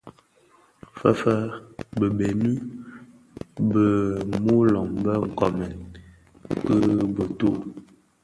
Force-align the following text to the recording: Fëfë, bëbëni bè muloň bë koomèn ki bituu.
Fëfë, 0.99 1.33
bëbëni 1.97 2.53
bè 3.69 3.85
muloň 4.43 4.89
bë 5.03 5.13
koomèn 5.37 5.77
ki 6.63 6.75
bituu. 7.15 7.57